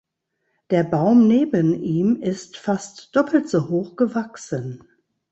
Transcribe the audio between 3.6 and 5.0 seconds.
hoch gewachsen.